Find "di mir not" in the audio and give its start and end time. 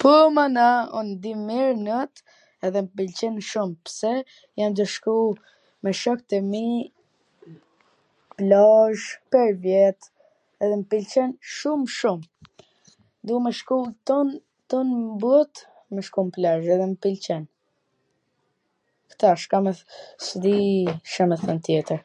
1.22-2.12